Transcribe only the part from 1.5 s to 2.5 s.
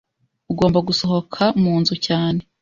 munzu cyane.